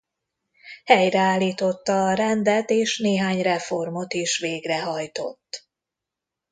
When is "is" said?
4.13-4.37